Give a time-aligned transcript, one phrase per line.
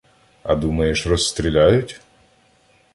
[0.43, 2.01] —А думаєш, розстріляють?